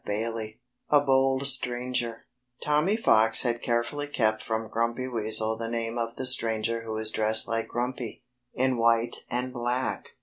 XXIII 0.03 0.59
A 0.89 1.01
BOLD 1.01 1.45
STRANGER 1.45 2.25
Tommy 2.65 2.97
Fox 2.97 3.43
had 3.43 3.61
carefully 3.61 4.07
kept 4.07 4.41
from 4.43 4.67
Grumpy 4.67 5.07
Weasel 5.07 5.57
the 5.57 5.69
name 5.69 5.99
of 5.99 6.15
the 6.15 6.25
stranger 6.25 6.81
who 6.81 6.93
was 6.93 7.11
dressed 7.11 7.47
like 7.47 7.67
Grumpy, 7.67 8.23
in 8.51 8.77
white 8.77 9.17
and 9.29 9.53
black. 9.53 10.05